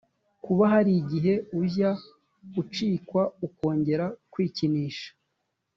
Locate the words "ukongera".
3.47-4.05